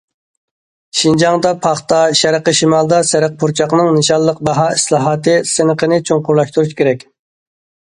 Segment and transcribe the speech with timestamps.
[1.01, 7.09] شىنجاڭدا پاختا، شەرقىي شىمالدا سېرىق پۇرچاقنىڭ نىشانلىق باھا ئىسلاھاتى سىنىقىنى چوڭقۇرلاشتۇرۇش كېرەك.